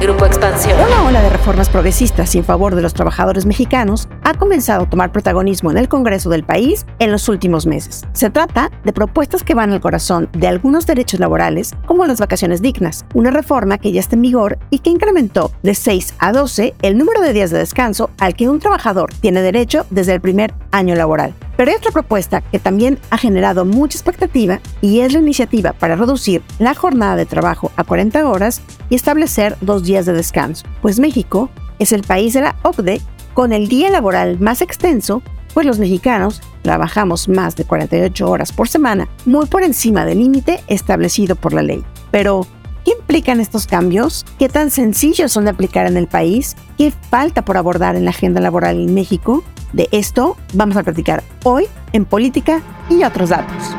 [0.00, 0.78] Grupo Expansión.
[0.78, 5.10] Una ola de reformas progresistas en favor de los trabajadores mexicanos ha comenzado a tomar
[5.10, 8.04] protagonismo en el Congreso del país en los últimos meses.
[8.12, 12.62] Se trata de propuestas que van al corazón de algunos derechos laborales, como las vacaciones
[12.62, 16.74] dignas, una reforma que ya está en vigor y que incrementó de 6 a 12
[16.82, 20.54] el número de días de descanso al que un trabajador tiene derecho desde el primer
[20.70, 21.34] año laboral.
[21.58, 25.96] Pero hay otra propuesta que también ha generado mucha expectativa y es la iniciativa para
[25.96, 30.64] reducir la jornada de trabajo a 40 horas y establecer dos días de descanso.
[30.80, 31.50] Pues México
[31.80, 33.00] es el país de la OCDE
[33.34, 35.20] con el día laboral más extenso,
[35.52, 40.62] pues los mexicanos trabajamos más de 48 horas por semana, muy por encima del límite
[40.68, 41.82] establecido por la ley.
[42.12, 42.46] Pero,
[42.84, 44.24] ¿qué implican estos cambios?
[44.38, 46.54] ¿Qué tan sencillos son de aplicar en el país?
[46.76, 49.42] ¿Qué falta por abordar en la agenda laboral en México?
[49.72, 53.76] De esto vamos a platicar hoy en Política y otros datos.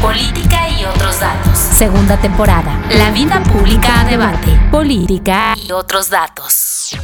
[0.00, 1.58] Política y otros datos.
[1.58, 2.80] Segunda temporada.
[2.96, 4.48] La vida pública a debate.
[4.70, 6.96] Política y otros datos.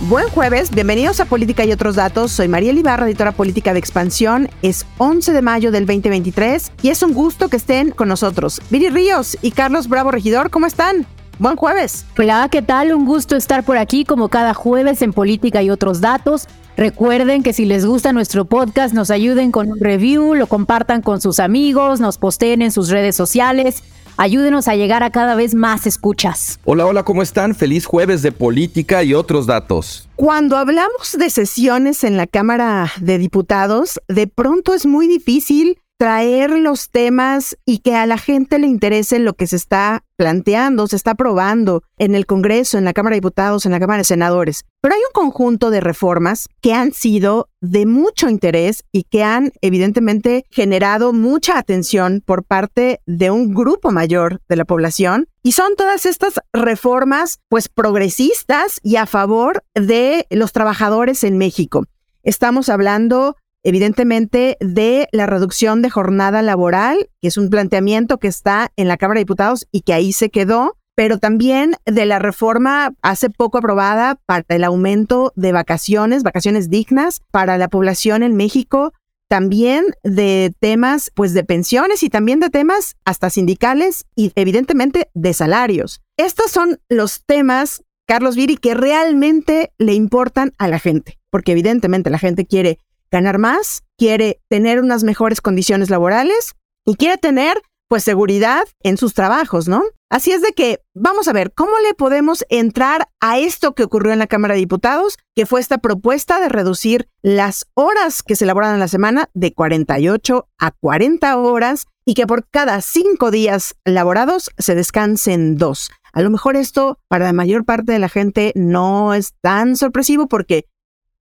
[0.00, 2.32] Buen jueves, bienvenidos a Política y otros datos.
[2.32, 4.50] Soy María Ibarra, editora política de Expansión.
[4.60, 8.60] Es 11 de mayo del 2023 y es un gusto que estén con nosotros.
[8.70, 11.06] Viri Ríos y Carlos Bravo Regidor, ¿cómo están?
[11.40, 12.06] Buen jueves.
[12.16, 12.94] Hola, ¿qué tal?
[12.94, 16.46] Un gusto estar por aquí como cada jueves en Política y otros datos.
[16.76, 21.20] Recuerden que si les gusta nuestro podcast, nos ayuden con un review, lo compartan con
[21.20, 23.82] sus amigos, nos posteen en sus redes sociales.
[24.16, 26.60] Ayúdenos a llegar a cada vez más escuchas.
[26.64, 27.56] Hola, hola, ¿cómo están?
[27.56, 30.08] Feliz jueves de política y otros datos.
[30.14, 36.50] Cuando hablamos de sesiones en la Cámara de Diputados, de pronto es muy difícil traer
[36.50, 40.96] los temas y que a la gente le interese lo que se está planteando, se
[40.96, 44.64] está aprobando en el Congreso, en la Cámara de Diputados, en la Cámara de Senadores.
[44.80, 49.52] Pero hay un conjunto de reformas que han sido de mucho interés y que han
[49.60, 55.28] evidentemente generado mucha atención por parte de un grupo mayor de la población.
[55.42, 61.84] Y son todas estas reformas pues progresistas y a favor de los trabajadores en México.
[62.22, 68.70] Estamos hablando evidentemente, de la reducción de jornada laboral, que es un planteamiento que está
[68.76, 72.94] en la Cámara de Diputados y que ahí se quedó, pero también de la reforma
[73.02, 78.92] hace poco aprobada para el aumento de vacaciones, vacaciones dignas para la población en México,
[79.28, 85.32] también de temas pues de pensiones y también de temas hasta sindicales y evidentemente de
[85.32, 86.02] salarios.
[86.16, 92.10] Estos son los temas, Carlos Viri, que realmente le importan a la gente, porque evidentemente
[92.10, 92.78] la gente quiere
[93.14, 99.14] ganar más, quiere tener unas mejores condiciones laborales y quiere tener pues seguridad en sus
[99.14, 99.84] trabajos, ¿no?
[100.10, 104.12] Así es de que vamos a ver cómo le podemos entrar a esto que ocurrió
[104.12, 108.44] en la Cámara de Diputados, que fue esta propuesta de reducir las horas que se
[108.44, 113.76] elaboran en la semana de 48 a 40 horas y que por cada cinco días
[113.84, 115.90] laborados se descansen dos.
[116.12, 120.26] A lo mejor esto para la mayor parte de la gente no es tan sorpresivo
[120.26, 120.66] porque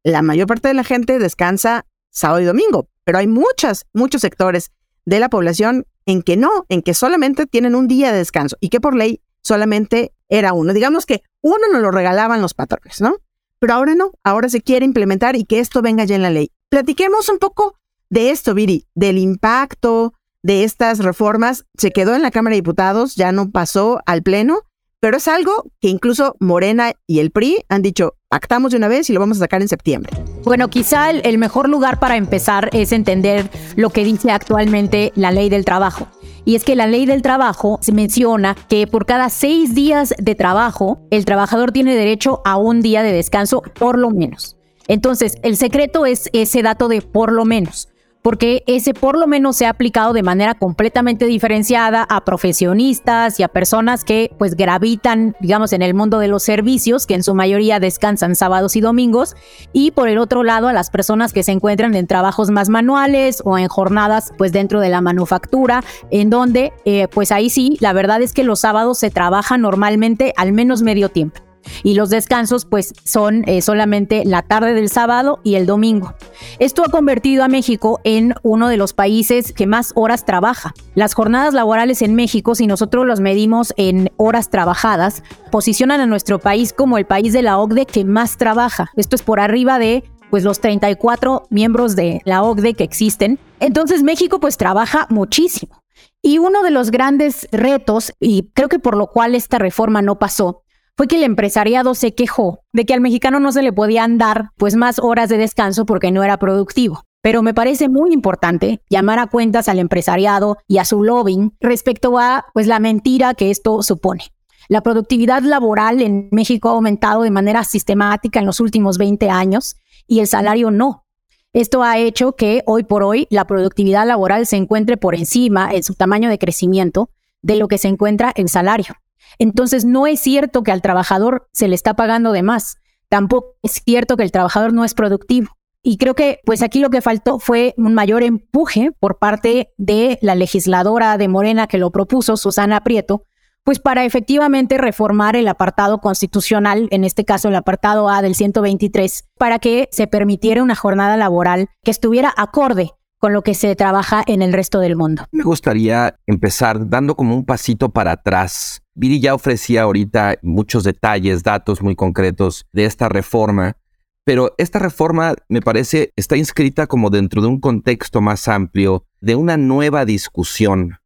[0.03, 4.71] la mayor parte de la gente descansa sábado y domingo, pero hay muchas, muchos sectores
[5.05, 8.69] de la población en que no, en que solamente tienen un día de descanso y
[8.69, 10.73] que por ley solamente era uno.
[10.73, 13.17] Digamos que uno nos lo regalaban los patrones, ¿no?
[13.59, 16.51] Pero ahora no, ahora se quiere implementar y que esto venga ya en la ley.
[16.69, 17.77] Platiquemos un poco
[18.09, 21.65] de esto, Viri, del impacto de estas reformas.
[21.77, 24.63] Se quedó en la Cámara de Diputados, ya no pasó al Pleno,
[25.03, 29.09] pero es algo que incluso Morena y el PRI han dicho, pactamos de una vez
[29.09, 30.13] y lo vamos a sacar en septiembre.
[30.45, 35.49] Bueno, quizá el, mejor lugar para empezar es entender lo que dice actualmente la ley
[35.49, 36.07] del trabajo.
[36.45, 40.35] Y es que la ley del trabajo se menciona que por cada seis días de
[40.35, 44.55] trabajo, el trabajador tiene derecho a un día de descanso por lo menos.
[44.87, 47.89] Entonces, el secreto es ese dato de por lo menos
[48.23, 53.43] porque ese por lo menos se ha aplicado de manera completamente diferenciada a profesionistas y
[53.43, 57.35] a personas que pues gravitan, digamos, en el mundo de los servicios, que en su
[57.35, 59.35] mayoría descansan sábados y domingos,
[59.73, 63.41] y por el otro lado a las personas que se encuentran en trabajos más manuales
[63.45, 67.93] o en jornadas pues dentro de la manufactura, en donde eh, pues ahí sí, la
[67.93, 71.52] verdad es que los sábados se trabaja normalmente al menos medio tiempo
[71.83, 76.13] y los descansos pues son eh, solamente la tarde del sábado y el domingo.
[76.59, 80.73] Esto ha convertido a México en uno de los países que más horas trabaja.
[80.95, 86.39] Las jornadas laborales en México, si nosotros los medimos en horas trabajadas, posicionan a nuestro
[86.39, 88.91] país como el país de la OCDE que más trabaja.
[88.95, 93.37] Esto es por arriba de pues los 34 miembros de la OCDE que existen.
[93.59, 95.83] Entonces México pues trabaja muchísimo.
[96.23, 100.17] Y uno de los grandes retos, y creo que por lo cual esta reforma no
[100.17, 100.62] pasó,
[100.95, 104.49] fue que el empresariado se quejó de que al mexicano no se le podían dar
[104.57, 107.03] pues más horas de descanso porque no era productivo.
[107.21, 112.19] Pero me parece muy importante llamar a cuentas al empresariado y a su lobbying respecto
[112.19, 114.25] a pues la mentira que esto supone.
[114.67, 119.75] La productividad laboral en México ha aumentado de manera sistemática en los últimos 20 años
[120.05, 121.05] y el salario no.
[121.53, 125.83] Esto ha hecho que hoy por hoy la productividad laboral se encuentre por encima en
[125.83, 127.09] su tamaño de crecimiento
[127.41, 128.95] de lo que se encuentra en salario.
[129.39, 132.77] Entonces no es cierto que al trabajador se le está pagando de más.
[133.09, 135.49] Tampoco es cierto que el trabajador no es productivo.
[135.81, 140.17] Y creo que pues aquí lo que faltó fue un mayor empuje por parte de
[140.21, 143.25] la legisladora de Morena que lo propuso, Susana Prieto,
[143.63, 149.29] pues para efectivamente reformar el apartado constitucional, en este caso el apartado A del 123,
[149.37, 152.91] para que se permitiera una jornada laboral que estuviera acorde
[153.23, 155.23] con lo que se trabaja en el resto del mundo.
[155.31, 158.81] Me gustaría empezar dando como un pasito para atrás.
[158.95, 163.77] Viri ya ofrecía ahorita muchos detalles, datos muy concretos de esta reforma,
[164.25, 169.35] pero esta reforma, me parece, está inscrita como dentro de un contexto más amplio de
[169.35, 170.97] una nueva discusión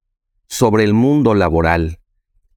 [0.47, 1.99] sobre el mundo laboral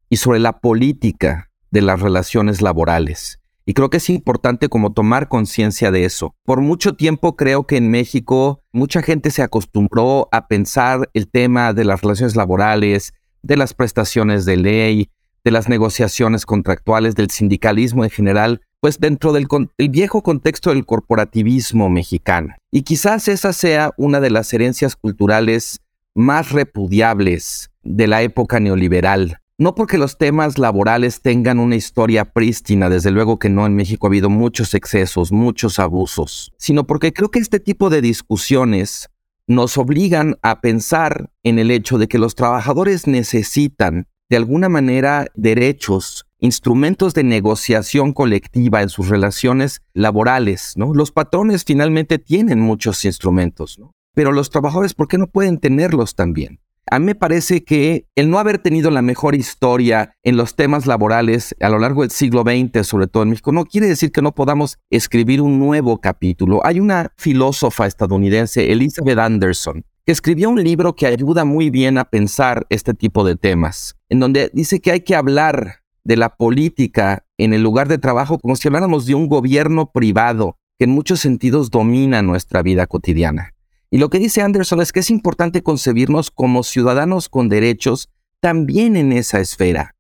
[0.09, 3.40] y sobre la política de las relaciones laborales.
[3.67, 6.35] Y creo que es importante como tomar conciencia de eso.
[6.45, 11.73] Por mucho tiempo creo que en México mucha gente se acostumbró a pensar el tema
[11.73, 13.13] de las relaciones laborales,
[13.43, 15.11] de las prestaciones de ley,
[15.45, 19.47] de las negociaciones contractuales, del sindicalismo en general, pues dentro del
[19.91, 22.55] viejo contexto del corporativismo mexicano.
[22.71, 25.81] Y quizás esa sea una de las herencias culturales
[26.15, 29.41] más repudiables de la época neoliberal.
[29.61, 34.07] No porque los temas laborales tengan una historia prístina, desde luego que no, en México
[34.07, 39.11] ha habido muchos excesos, muchos abusos, sino porque creo que este tipo de discusiones
[39.47, 45.27] nos obligan a pensar en el hecho de que los trabajadores necesitan de alguna manera
[45.35, 50.95] derechos instrumentos de negociación colectiva en sus relaciones laborales, ¿no?
[50.95, 53.93] Los patrones finalmente tienen muchos instrumentos, ¿no?
[54.15, 56.61] Pero los trabajadores, ¿por qué no pueden tenerlos también?
[56.93, 60.87] A mí me parece que el no haber tenido la mejor historia en los temas
[60.87, 64.23] laborales a lo largo del siglo XX, sobre todo en México, no quiere decir que
[64.23, 66.67] no podamos escribir un nuevo capítulo.
[66.67, 72.07] Hay una filósofa estadounidense, Elizabeth Anderson, que escribió un libro que ayuda muy bien a
[72.07, 77.25] pensar este tipo de temas, en donde dice que hay que hablar de la política
[77.39, 81.21] en el lugar de trabajo como si habláramos de un gobierno privado que en muchos
[81.21, 83.55] sentidos domina nuestra vida cotidiana.
[83.91, 88.09] Y lo que dice Anderson es que es importante concebirnos como ciudadanos con derechos
[88.41, 89.97] también en esa esfera.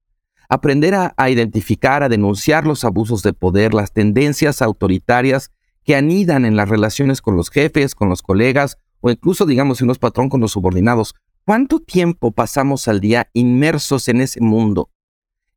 [0.48, 5.50] Aprender a, identificar, a denunciar los abusos de poder, las tendencias autoritarias
[5.84, 9.93] que anidan en las relaciones con los jefes, con los colegas o incluso, digamos, uno
[9.93, 11.14] es patrón con los subordinados.
[11.44, 14.90] ¿Cuánto tiempo pasamos al día inmersos en ese mundo?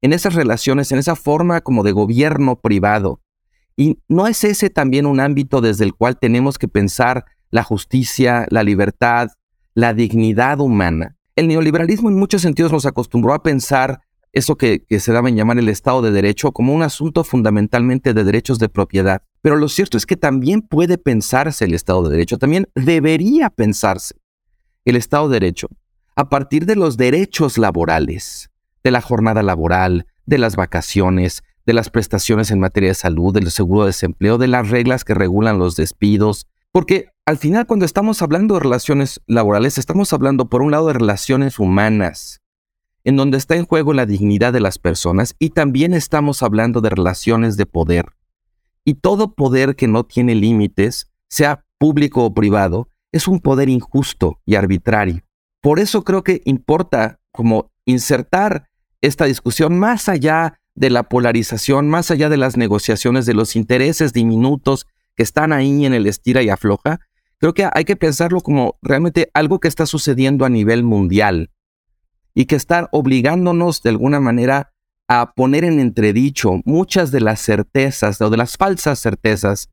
[0.04, 3.22] en esas relaciones, en esa forma como de gobierno privado.
[3.78, 8.48] Y no es ese también un ámbito desde el cual tenemos que pensar la justicia,
[8.50, 9.30] la libertad,
[9.76, 11.18] la dignidad humana.
[11.36, 14.02] El neoliberalismo en muchos sentidos nos acostumbró a pensar
[14.32, 18.24] eso que, se daba en llamar el Estado de Derecho como un asunto fundamentalmente de
[18.24, 19.22] derechos de propiedad.
[19.44, 24.16] Pero lo cierto es que también puede pensarse el Estado de Derecho, también debería pensarse
[24.84, 25.68] el Estado de Derecho
[26.16, 28.50] a partir de los derechos laborales,
[28.84, 33.52] de la jornada laboral, de las vacaciones, de las prestaciones en materia de salud, del
[33.52, 36.48] seguro de desempleo, de las reglas que regulan los despidos.
[36.74, 40.94] Porque al final cuando estamos hablando de relaciones laborales, estamos hablando por un lado de
[40.94, 42.42] relaciones humanas,
[43.04, 46.90] en donde está en juego la dignidad de las personas y también estamos hablando de
[46.90, 48.08] relaciones de poder.
[48.84, 54.40] Y todo poder que no tiene límites, sea público o privado, es un poder injusto
[54.44, 55.22] y arbitrario.
[55.62, 58.68] Por eso creo que importa como insertar
[59.00, 64.12] esta discusión más allá de la polarización, más allá de las negociaciones, de los intereses
[64.12, 67.00] diminutos que están ahí en el estira y afloja,
[67.38, 71.52] creo que hay que pensarlo como realmente algo que está sucediendo a nivel mundial
[72.34, 74.74] y que está obligándonos de alguna manera
[75.08, 79.70] a poner en entredicho muchas de las certezas o de las falsas certezas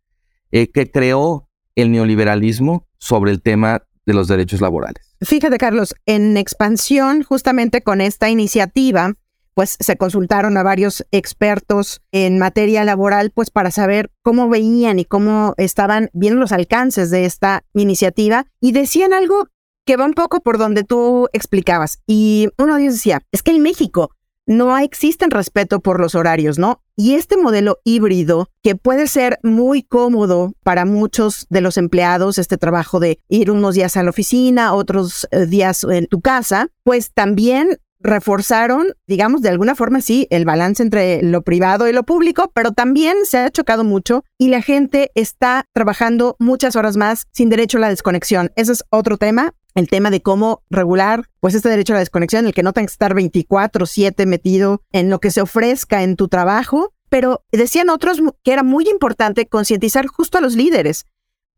[0.51, 5.17] eh, que creó el neoliberalismo sobre el tema de los derechos laborales.
[5.23, 9.15] Fíjate, Carlos, en expansión, justamente con esta iniciativa,
[9.55, 15.05] pues se consultaron a varios expertos en materia laboral, pues para saber cómo veían y
[15.05, 19.49] cómo estaban viendo los alcances de esta iniciativa y decían algo
[19.85, 22.01] que va un poco por donde tú explicabas.
[22.07, 24.11] Y uno de ellos decía, es que en México
[24.47, 26.83] no existen respeto por los horarios, ¿no?
[26.97, 32.59] Y este modelo híbrido, que puede ser muy cómodo para muchos de los empleados, este
[32.59, 37.13] trabajo de ir unos días a la oficina, otros eh, días en tu casa, pues
[37.13, 42.51] también reforzaron, digamos, de alguna forma sí, el balance entre lo privado y lo público,
[42.55, 47.51] pero también se ha chocado mucho y la gente está trabajando muchas horas más sin
[47.51, 48.51] derecho a la desconexión.
[48.57, 52.47] Ese es otro tema el tema de cómo regular pues este derecho a la desconexión,
[52.47, 56.29] el que no tengas que estar 24/7 metido en lo que se ofrezca en tu
[56.29, 61.07] trabajo, pero decían otros que era muy importante concientizar justo a los líderes,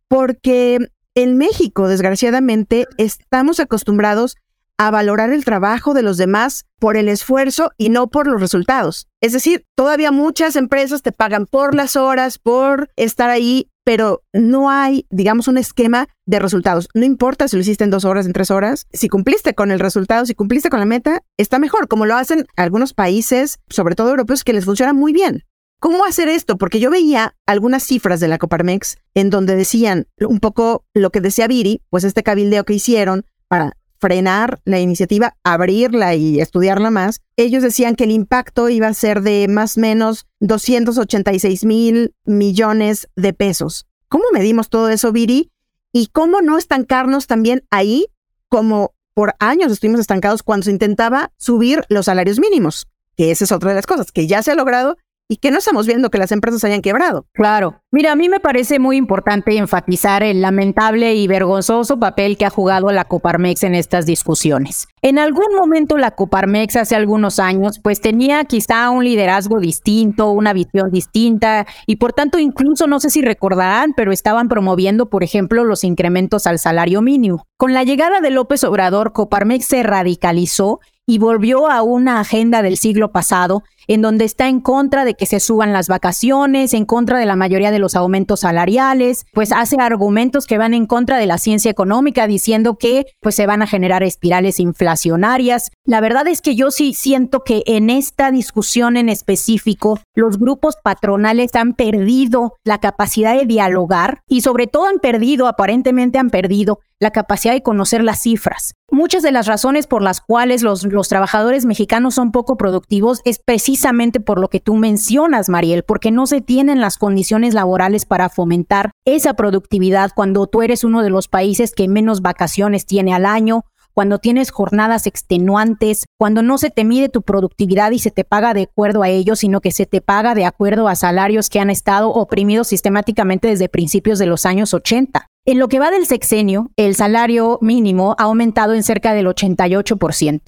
[0.08, 0.78] porque
[1.14, 4.36] en México, desgraciadamente, estamos acostumbrados
[4.78, 9.06] a valorar el trabajo de los demás por el esfuerzo y no por los resultados.
[9.20, 14.70] Es decir, todavía muchas empresas te pagan por las horas, por estar ahí, pero no
[14.70, 16.88] hay, digamos, un esquema de resultados.
[16.94, 19.80] No importa si lo hiciste en dos horas, en tres horas, si cumpliste con el
[19.80, 24.10] resultado, si cumpliste con la meta, está mejor, como lo hacen algunos países, sobre todo
[24.10, 25.44] europeos, que les funciona muy bien.
[25.80, 26.58] ¿Cómo hacer esto?
[26.58, 31.20] Porque yo veía algunas cifras de la Coparmex en donde decían un poco lo que
[31.20, 37.20] decía Viri, pues este cabildeo que hicieron para frenar la iniciativa, abrirla y estudiarla más,
[37.36, 43.08] ellos decían que el impacto iba a ser de más o menos 286 mil millones
[43.14, 43.86] de pesos.
[44.08, 45.52] ¿Cómo medimos todo eso, Viri?
[45.92, 48.08] ¿Y cómo no estancarnos también ahí
[48.48, 52.88] como por años estuvimos estancados cuando se intentaba subir los salarios mínimos?
[53.16, 54.96] Que esa es otra de las cosas, que ya se ha logrado
[55.32, 57.24] y que no estamos viendo que las empresas hayan quebrado.
[57.32, 57.80] Claro.
[57.90, 62.50] Mira, a mí me parece muy importante enfatizar el lamentable y vergonzoso papel que ha
[62.50, 64.88] jugado la Coparmex en estas discusiones.
[65.00, 70.52] En algún momento la Coparmex hace algunos años pues tenía quizá un liderazgo distinto, una
[70.52, 75.64] visión distinta y por tanto incluso no sé si recordarán, pero estaban promoviendo por ejemplo
[75.64, 77.46] los incrementos al salario mínimo.
[77.56, 82.76] Con la llegada de López Obrador, Coparmex se radicalizó y volvió a una agenda del
[82.76, 87.18] siglo pasado en donde está en contra de que se suban las vacaciones, en contra
[87.18, 91.26] de la mayoría de los aumentos salariales, pues hace argumentos que van en contra de
[91.26, 95.70] la ciencia económica diciendo que pues se van a generar espirales inflacionarias.
[95.84, 100.76] La verdad es que yo sí siento que en esta discusión en específico los grupos
[100.82, 106.80] patronales han perdido la capacidad de dialogar y sobre todo han perdido, aparentemente han perdido
[107.02, 108.74] la capacidad de conocer las cifras.
[108.88, 114.20] Muchas de las razones por las cuales los, trabajadores mexicanos son poco productivos es precisamente
[114.20, 118.92] por lo que tú mencionas, Mariel, porque no se tienen las condiciones laborales para fomentar
[119.04, 123.64] esa productividad cuando tú eres uno de los países que menos vacaciones tiene al año,
[123.94, 128.54] cuando tienes jornadas extenuantes, cuando no se te mide tu productividad y se te paga
[128.54, 131.68] de acuerdo a ello, sino que se te paga de acuerdo a salarios que han
[131.68, 135.26] estado oprimidos sistemáticamente desde principios de los años 80.
[135.44, 140.40] En lo que va del sexenio, el salario mínimo ha aumentado en cerca del 88%.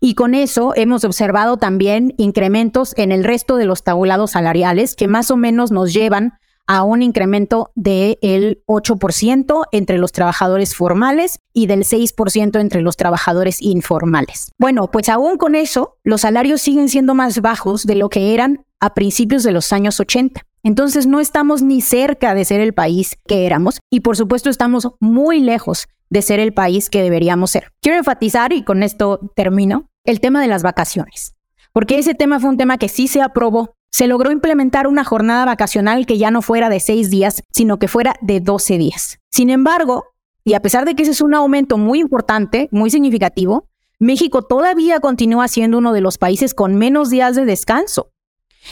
[0.00, 5.08] Y con eso hemos observado también incrementos en el resto de los tabulados salariales que
[5.08, 11.66] más o menos nos llevan a un incremento del 8% entre los trabajadores formales y
[11.66, 14.52] del 6% entre los trabajadores informales.
[14.58, 18.64] Bueno, pues aún con eso, los salarios siguen siendo más bajos de lo que eran
[18.80, 20.46] a principios de los años 80.
[20.64, 24.88] Entonces no estamos ni cerca de ser el país que éramos y por supuesto estamos
[24.98, 27.70] muy lejos de ser el país que deberíamos ser.
[27.82, 31.34] Quiero enfatizar, y con esto termino, el tema de las vacaciones,
[31.72, 33.74] porque ese tema fue un tema que sí se aprobó.
[33.90, 37.86] Se logró implementar una jornada vacacional que ya no fuera de seis días, sino que
[37.86, 39.18] fuera de 12 días.
[39.30, 40.06] Sin embargo,
[40.44, 43.68] y a pesar de que ese es un aumento muy importante, muy significativo,
[43.98, 48.10] México todavía continúa siendo uno de los países con menos días de descanso.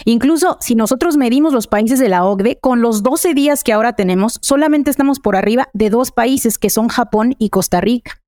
[0.05, 3.93] Incluso si nosotros medimos los países de la OCDE, con los 12 días que ahora
[3.93, 8.21] tenemos, solamente estamos por arriba de dos países que son Japón y Costa Rica.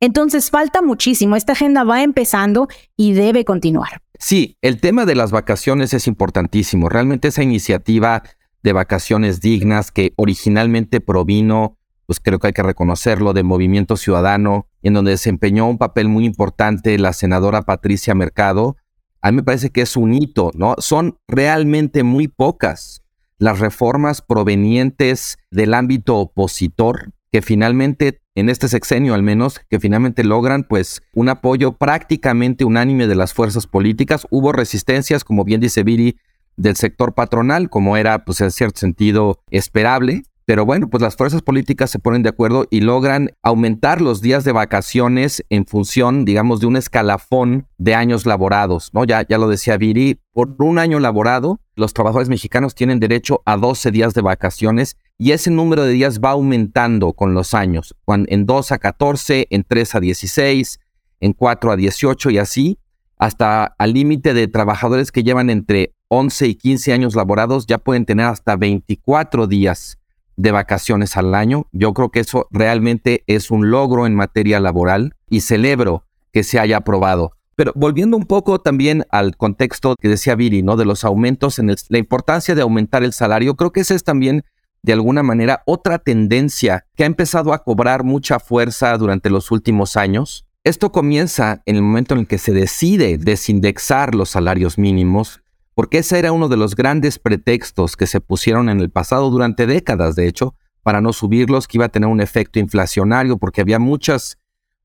[0.00, 4.02] Entonces falta muchísimo, esta agenda va empezando y debe continuar.
[4.18, 6.88] Sí, el tema de las vacaciones es importantísimo.
[6.88, 8.22] Realmente esa iniciativa
[8.62, 14.66] de vacaciones dignas que originalmente provino, pues creo que hay que reconocerlo, de Movimiento Ciudadano,
[14.82, 18.76] en donde desempeñó un papel muy importante la senadora Patricia Mercado,
[19.22, 20.74] a mí me parece que es un hito, ¿no?
[20.78, 23.02] Son realmente muy pocas
[23.38, 30.22] las reformas provenientes del ámbito opositor que finalmente, en este sexenio al menos, que finalmente
[30.22, 34.26] logran pues un apoyo prácticamente unánime de las fuerzas políticas.
[34.30, 36.18] Hubo resistencias, como bien dice Viri,
[36.56, 41.42] del sector patronal, como era pues en cierto sentido esperable, pero bueno, pues las fuerzas
[41.42, 46.60] políticas se ponen de acuerdo y logran aumentar los días de vacaciones en función, digamos,
[46.60, 49.04] de un escalafón de años laborados, ¿no?
[49.04, 53.56] Ya, ya lo decía Viri, por un año laborado, los trabajadores mexicanos tienen derecho a
[53.56, 58.46] 12 días de vacaciones y ese número de días va aumentando con los años, en
[58.46, 60.80] 2 a 14, en 3 a 16,
[61.20, 62.78] en 4 a 18 y así,
[63.16, 68.04] hasta al límite de trabajadores que llevan entre 11 y 15 años laborados ya pueden
[68.04, 69.98] tener hasta 24 días
[70.36, 71.66] de vacaciones al año.
[71.72, 76.58] Yo creo que eso realmente es un logro en materia laboral y celebro que se
[76.58, 77.32] haya aprobado.
[77.54, 80.76] Pero volviendo un poco también al contexto que decía Viri, ¿no?
[80.76, 84.44] De los aumentos, en la importancia de aumentar el salario, creo que esa es también
[84.82, 89.96] de alguna manera otra tendencia que ha empezado a cobrar mucha fuerza durante los últimos
[89.96, 90.46] años.
[90.64, 95.42] Esto comienza en el momento en el que se decide desindexar los salarios mínimos,
[95.74, 99.66] porque ese era uno de los grandes pretextos que se pusieron en el pasado durante
[99.66, 103.78] décadas, de hecho, para no subirlos, que iba a tener un efecto inflacionario, porque había
[103.78, 104.38] muchas,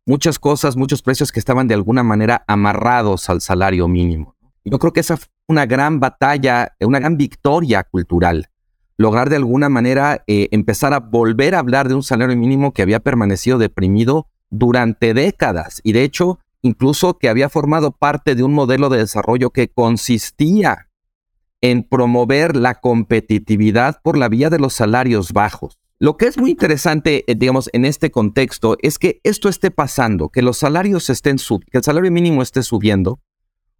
[0.06, 4.36] muchas cosas, muchos precios que estaban de alguna manera amarrados al salario mínimo.
[4.64, 8.50] Yo creo que esa fue una gran batalla, una gran victoria cultural
[8.98, 12.82] lograr de alguna manera eh, empezar a volver a hablar de un salario mínimo que
[12.82, 18.54] había permanecido deprimido durante décadas y de hecho incluso que había formado parte de un
[18.54, 20.90] modelo de desarrollo que consistía
[21.62, 25.80] en promover la competitividad por la vía de los salarios bajos.
[26.00, 30.30] Lo que es muy interesante, eh, digamos, en este contexto es que esto esté pasando,
[30.30, 33.20] que los salarios estén sub, que el salario mínimo esté subiendo,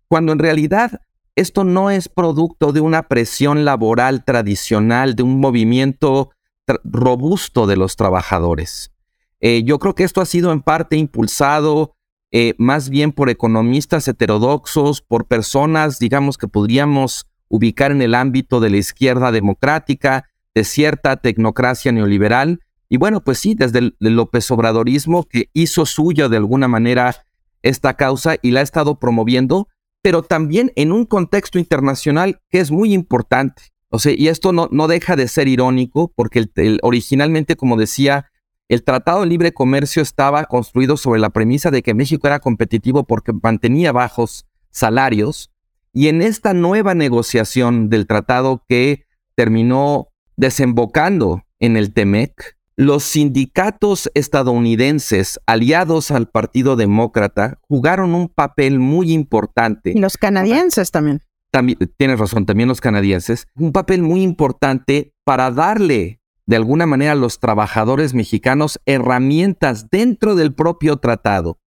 [0.08, 1.02] cuando en realidad
[1.36, 6.32] esto no es producto de una presión laboral tradicional, de un movimiento
[6.84, 8.92] robusto de los trabajadores.
[9.40, 11.97] Eh, yo creo que esto ha sido en parte impulsado
[12.32, 18.60] eh, más bien por economistas heterodoxos, por personas, digamos, que podríamos ubicar en el ámbito
[18.60, 22.60] de la izquierda democrática, de cierta tecnocracia neoliberal.
[22.90, 27.26] Y bueno, pues sí, desde el López Obradorismo, que hizo suyo de alguna manera
[27.62, 29.68] esta causa y la ha estado promoviendo,
[30.02, 33.64] pero también en un contexto internacional que es muy importante.
[33.90, 36.46] O sea, y esto no, no deja de ser irónico, porque
[36.82, 38.30] originalmente, como decía,
[38.70, 43.06] el Tratado de Libre Comercio estaba construido sobre la premisa de que México era competitivo
[43.06, 45.52] porque mantenía bajos salarios,
[45.94, 49.06] y en esta nueva negociación del tratado que
[49.36, 58.78] terminó desembocando en el TEMEC, los sindicatos estadounidenses aliados al Partido Demócrata jugaron un papel
[58.78, 59.94] muy importante.
[59.96, 61.24] Y los canadienses también.
[61.50, 63.48] También, tienes razón, también los canadienses.
[63.56, 70.54] Un papel muy importante para darle de alguna manera los trabajadores mexicanos herramientas dentro del
[70.54, 71.60] propio tratado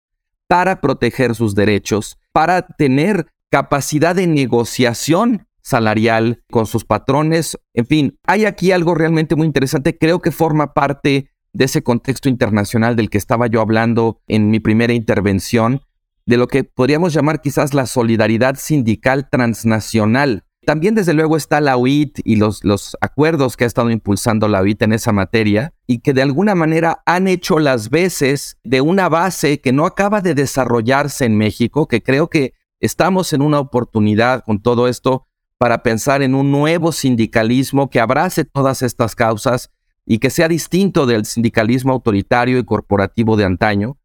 [0.48, 7.60] para proteger sus derechos, para tener capacidad de negociación salarial con sus patrones.
[7.74, 9.98] En fin, hay aquí algo realmente muy interesante.
[9.98, 14.60] Creo que forma parte de ese contexto internacional del que estaba yo hablando en mi
[14.60, 15.82] primera intervención,
[16.26, 20.44] de lo que podríamos llamar quizás la solidaridad sindical transnacional.
[20.66, 24.62] También desde luego está la OIT y los, los acuerdos que ha estado impulsando la
[24.62, 29.10] OIT en esa materia y que de alguna manera han hecho las veces de una
[29.10, 34.44] base que no acaba de desarrollarse en México, que creo que estamos en una oportunidad
[34.44, 35.26] con todo esto
[35.58, 39.72] para pensar en un nuevo sindicalismo que abrace todas estas causas
[40.06, 43.98] y que sea distinto del sindicalismo autoritario y corporativo de antaño,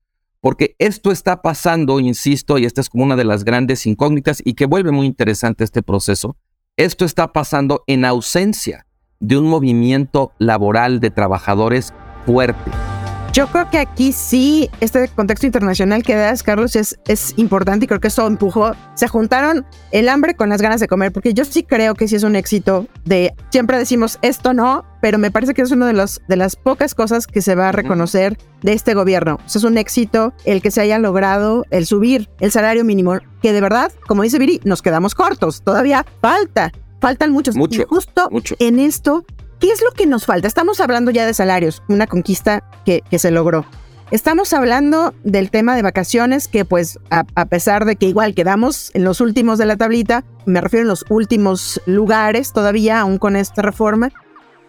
[0.45, 4.53] porque esto está pasando, insisto, y esta es como una de las grandes incógnitas y
[4.53, 6.37] que vuelve muy interesante este proceso,
[6.77, 8.87] esto está pasando en ausencia
[9.21, 11.95] de un movimiento laboral de trabajadores
[12.27, 12.71] fuerte.
[13.35, 17.89] Yo creo que aquí sí, este contexto internacional que das, Carlos, es, es importante y
[17.89, 18.77] creo que eso empujó.
[18.95, 22.15] Se juntaron el hambre con las ganas de comer, porque yo sí creo que sí
[22.15, 25.95] es un éxito de, siempre decimos esto no, pero me parece que es una de,
[25.95, 29.41] los, de las pocas cosas que se va a reconocer de este gobierno.
[29.45, 33.19] O sea, es un éxito el que se haya logrado el subir el salario mínimo,
[33.43, 36.71] que de verdad, como dice Viri, nos quedamos cortos, todavía falta.
[37.01, 37.57] Faltan muchos.
[37.57, 38.55] Mucho, y justo mucho.
[38.61, 39.27] en esto
[39.61, 40.49] ¿Qué es lo que nos falta?
[40.49, 43.65] Estamos hablando ya de salarios, una conquista que, se logró.
[44.11, 49.05] Estamos hablando del tema de vacaciones, que pues a, pesar de que igual quedamos en
[49.05, 53.63] los últimos de la tablita, me refiero en los últimos lugares todavía, aún con esta
[53.63, 54.11] reforma,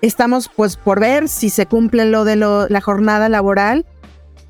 [0.01, 3.85] estamos pues por ver si se cumple lo de la jornada laboral.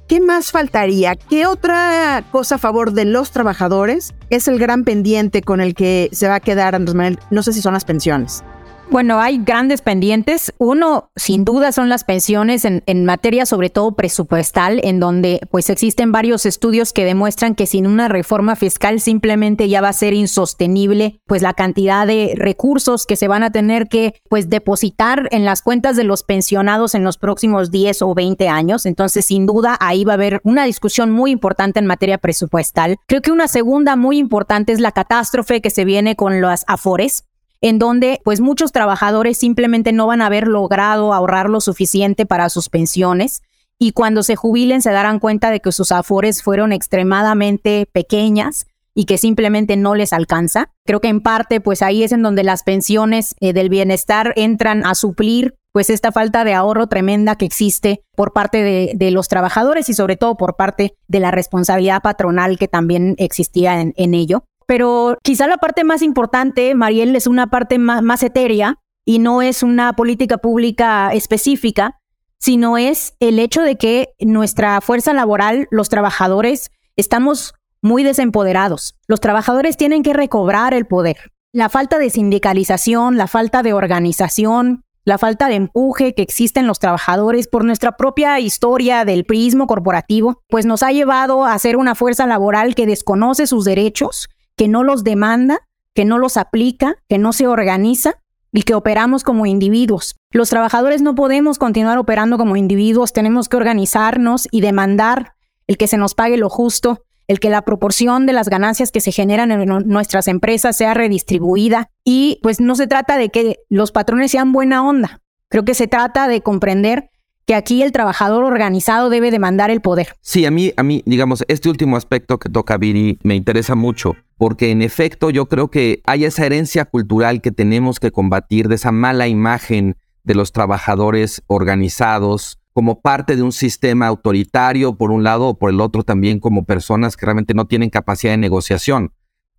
[0.08, 1.16] ¿Qué más faltaría?
[1.16, 6.10] ¿Qué otra cosa a favor de los trabajadores es el gran pendiente con el que
[6.12, 7.20] se va a quedar Andrés Manuel?
[7.32, 8.44] No sé si son las pensiones.
[8.92, 10.54] Bueno, hay grandes pendientes.
[10.58, 16.12] Uno, sin duda, son las pensiones en, materia sobre todo presupuestal, en donde pues existen
[16.12, 21.20] varios estudios que demuestran que sin una reforma fiscal simplemente ya va a ser insostenible
[21.26, 25.62] pues la cantidad de recursos que se van a tener que pues depositar en las
[25.62, 28.86] cuentas de los pensionados en los próximos 10 o 20 años.
[28.86, 32.98] Entonces, sin duda, ahí va a haber una discusión muy importante en materia presupuestal.
[33.08, 37.26] Creo que una segunda muy importante es la catástrofe que se viene con las afores
[37.66, 42.50] en donde pues muchos trabajadores simplemente no van a haber logrado ahorrar lo suficiente para
[42.50, 43.42] sus pensiones
[43.80, 49.06] y cuando se jubilen se darán cuenta de que sus afores fueron extremadamente pequeñas y
[49.06, 50.70] que simplemente no les alcanza.
[50.86, 54.86] Creo que en parte pues ahí es en donde las pensiones eh, del bienestar entran
[54.86, 59.90] a suplir pues esta falta de ahorro tremenda que existe por parte de, los trabajadores
[59.90, 64.46] y sobre todo por parte de la responsabilidad patronal que también existía en, ello.
[64.66, 69.42] Pero quizá la parte más importante, Mariel, es una parte más, más etérea y no
[69.42, 72.00] es una política pública específica,
[72.40, 78.96] sino es el hecho de que nuestra fuerza laboral, los trabajadores, estamos muy desempoderados.
[79.08, 81.18] Los trabajadores tienen que recobrar el poder.
[81.54, 86.68] La falta de sindicalización, la falta de organización, la falta de empuje que existe en
[86.68, 91.78] los trabajadores por nuestra propia historia del prismo corporativo, pues nos ha llevado a ser
[91.78, 95.60] una fuerza laboral que desconoce sus derechos, que no los demanda,
[95.94, 98.16] que no los aplica, que no se organiza
[98.52, 100.16] y que operamos como individuos.
[100.32, 105.34] Los trabajadores no podemos continuar operando como individuos, tenemos que organizarnos y demandar
[105.68, 109.02] el que se nos pague lo justo, el que la proporción de las ganancias que
[109.02, 113.92] se generan en nuestras empresas sea redistribuida y pues no se trata de que los
[113.92, 115.22] patrones sean buena onda.
[115.50, 117.10] Creo que se trata de comprender
[117.46, 120.16] que aquí el trabajador organizado debe demandar el poder.
[120.22, 124.16] Sí, a mí, a mí, digamos, este último aspecto que toca Viri me interesa mucho,
[124.38, 128.76] porque en efecto yo creo que hay esa herencia cultural que tenemos que combatir de
[128.76, 135.24] esa mala imagen de los trabajadores organizados, como parte de un sistema autoritario por un
[135.24, 139.14] lado o por el otro también como personas que realmente no tienen capacidad de negociación.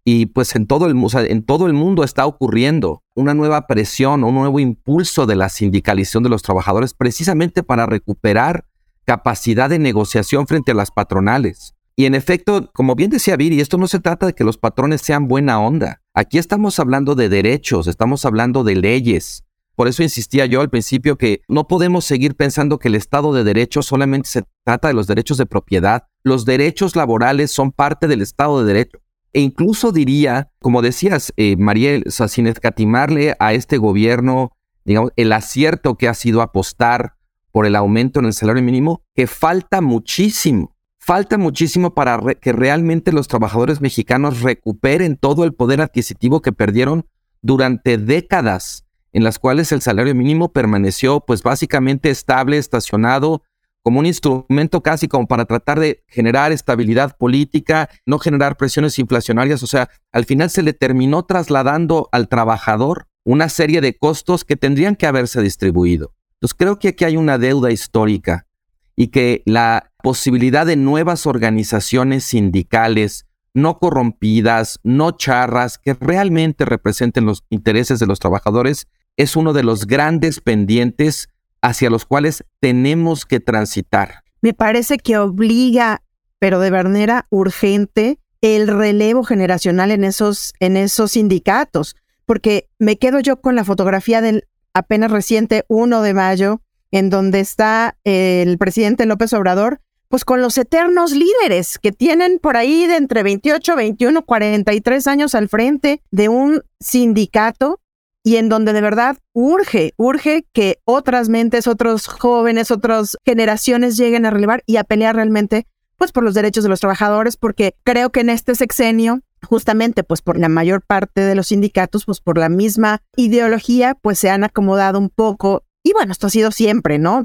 [0.08, 0.96] Y pues en todo, el,
[1.28, 6.22] en todo el mundo está ocurriendo una nueva presión, un nuevo impulso de la sindicalización
[6.22, 8.66] de los trabajadores precisamente para recuperar
[9.04, 11.74] capacidad de negociación frente a las patronales.
[11.96, 15.00] Y en efecto, como bien decía Viri, esto no se trata de que los patrones
[15.00, 16.02] sean buena onda.
[16.14, 19.42] Aquí estamos hablando de derechos, estamos hablando de leyes,
[19.76, 23.44] por eso insistía yo al principio que no podemos seguir pensando que el Estado de
[23.44, 26.04] Derecho solamente se trata de los derechos de propiedad.
[26.22, 28.98] Los derechos laborales son parte del Estado de Derecho.
[29.36, 34.52] E incluso diría, como decías, eh, Mariel, sin escatimarle a este gobierno,
[34.86, 37.16] digamos, el acierto que ha sido apostar
[37.52, 40.74] por el aumento en el salario mínimo, que falta muchísimo.
[40.98, 47.06] Falta muchísimo para que realmente los trabajadores mexicanos recuperen todo el poder adquisitivo que perdieron
[47.42, 53.42] durante décadas en las cuales el salario mínimo permaneció pues básicamente estable, estacionado,
[53.86, 59.62] como un instrumento casi como para tratar de generar estabilidad política, no generar presiones inflacionarias,
[59.62, 64.56] o sea, al final se le terminó trasladando al trabajador una serie de costos que
[64.56, 66.12] tendrían que haberse distribuido.
[66.32, 68.48] Entonces creo que aquí hay una deuda histórica
[68.96, 77.24] y que la posibilidad de nuevas organizaciones sindicales no corrompidas, no charras, que realmente representen
[77.24, 81.28] los intereses de los trabajadores, es uno de los grandes pendientes
[81.62, 84.22] hacia los cuales tenemos que transitar.
[84.40, 86.02] Me parece que obliga,
[86.38, 93.20] pero de manera urgente, el relevo generacional en esos, en esos sindicatos, porque me quedo
[93.20, 99.06] yo con la fotografía del apenas reciente 1 de mayo, en donde está el presidente
[99.06, 104.22] López Obrador, pues con los eternos líderes que tienen por ahí de entre 28, 21,
[104.24, 107.80] 43 años al frente de un sindicato
[108.26, 114.26] y en donde de verdad urge, urge que otras mentes, otros jóvenes, otras generaciones lleguen
[114.26, 118.10] a relevar y a pelear realmente pues por los derechos de los trabajadores, porque creo
[118.10, 122.36] que en este sexenio justamente pues por la mayor parte de los sindicatos, pues por
[122.36, 125.62] la misma ideología, pues se han acomodado un poco.
[125.84, 127.22] Y bueno, esto ha sido siempre, ¿no?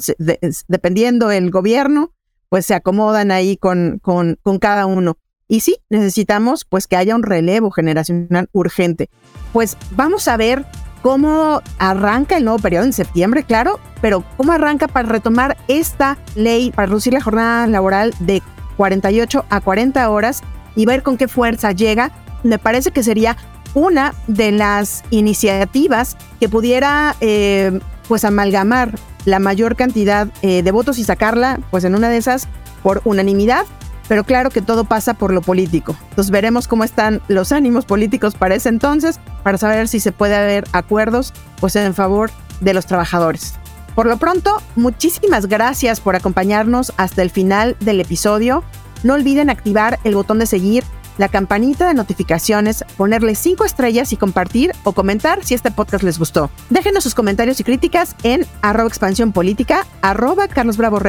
[0.67, 2.13] dependiendo el gobierno,
[2.47, 5.17] pues se acomodan ahí con, con, con cada uno.
[5.47, 9.09] Y sí, necesitamos pues que haya un relevo generacional urgente.
[9.51, 10.63] Pues vamos a ver
[11.01, 16.71] cómo arranca el nuevo periodo en septiembre, claro, pero cómo arranca para retomar esta ley,
[16.71, 18.41] para reducir la jornada laboral de
[18.77, 20.41] 48 a 40 horas
[20.75, 22.11] y ver con qué fuerza llega,
[22.43, 23.37] me parece que sería
[23.73, 30.97] una de las iniciativas que pudiera eh, pues amalgamar la mayor cantidad eh, de votos
[30.97, 32.47] y sacarla pues en una de esas
[32.83, 33.65] por unanimidad
[34.11, 35.95] pero claro que todo pasa por lo político.
[36.09, 40.35] Entonces veremos cómo están los ánimos políticos para ese entonces, para saber si se puede
[40.35, 43.53] haber acuerdos pues en favor de los trabajadores.
[43.95, 48.65] Por lo pronto, muchísimas gracias por acompañarnos hasta el final del episodio.
[49.03, 50.83] No olviden activar el botón de seguir,
[51.17, 56.19] la campanita de notificaciones, ponerle 5 estrellas y compartir o comentar si este podcast les
[56.19, 56.49] gustó.
[56.69, 60.99] Déjenos sus comentarios y críticas en arroba expansión política, arroba Carlos Bravo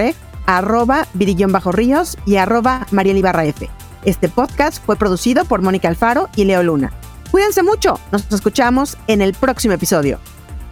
[0.46, 1.07] arroba
[1.48, 3.70] Bajo Ríos y arroba Mariel F.
[4.05, 6.92] Este podcast fue producido por Mónica Alfaro y Leo Luna.
[7.31, 10.18] Cuídense mucho, nos escuchamos en el próximo episodio.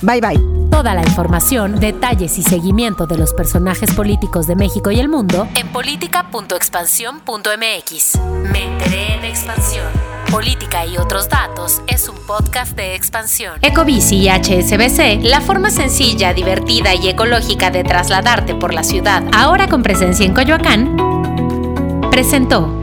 [0.03, 0.39] Bye bye.
[0.71, 5.47] Toda la información, detalles y seguimiento de los personajes políticos de México y el mundo
[5.55, 8.19] en política.expansión.mx.
[8.53, 10.10] Me enteré en expansión.
[10.31, 13.59] Política y otros datos es un podcast de expansión.
[13.63, 19.67] Ecobici y HSBC, la forma sencilla, divertida y ecológica de trasladarte por la ciudad, ahora
[19.67, 20.97] con presencia en Coyoacán,
[22.11, 22.80] presentó